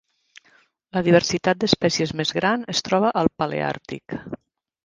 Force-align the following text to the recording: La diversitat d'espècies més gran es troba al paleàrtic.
La 0.97 1.03
diversitat 1.07 1.59
d'espècies 1.63 2.13
més 2.21 2.33
gran 2.39 2.65
es 2.75 2.81
troba 2.89 3.15
al 3.23 3.33
paleàrtic. 3.43 4.21